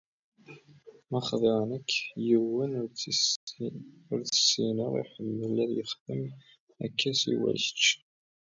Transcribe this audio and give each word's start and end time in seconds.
Ma 1.09 1.19
xḍiɣ 1.27 1.59
nekk, 1.71 1.89
yiwen 2.25 2.71
ur 2.81 2.89
t-ssineɣ 4.21 4.91
iḥemmel 5.01 5.55
ad 5.63 5.73
ixdem 5.83 6.21
akka 6.85 7.11
siwa 7.21 7.49
kečč. 7.63 7.83